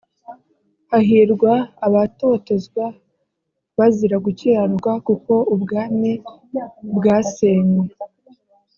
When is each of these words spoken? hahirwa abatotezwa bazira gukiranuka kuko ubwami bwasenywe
hahirwa 0.91 1.53
abatotezwa 1.85 2.85
bazira 3.77 4.15
gukiranuka 4.25 4.91
kuko 5.07 5.33
ubwami 5.53 6.11
bwasenywe 6.97 7.85